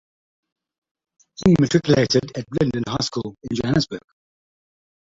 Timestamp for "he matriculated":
1.45-2.35